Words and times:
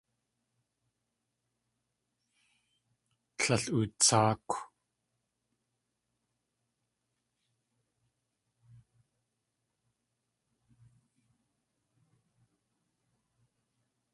Tlél 3.39 3.65
utsáakw. 3.77 4.53